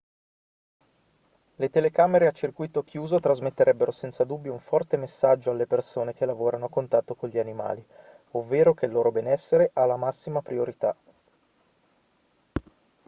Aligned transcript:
le 1.61 1.69
telecamere 1.69 2.25
a 2.25 2.31
circuito 2.31 2.81
chiuso 2.83 3.19
trasmetterebbero 3.19 3.91
senza 3.91 4.23
dubbio 4.23 4.51
un 4.51 4.59
forte 4.59 4.97
messaggio 4.97 5.51
alle 5.51 5.67
persone 5.67 6.11
che 6.15 6.25
lavorano 6.25 6.65
a 6.65 6.69
contatto 6.69 7.13
con 7.13 7.29
gli 7.29 7.37
animali 7.37 7.85
ovvero 8.31 8.73
che 8.73 8.87
il 8.87 8.93
loro 8.93 9.11
benessere 9.11 9.69
ha 9.75 9.85
la 9.85 9.97
massima 9.97 10.41
priorità 10.41 10.95